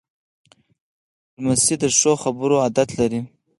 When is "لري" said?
2.99-3.21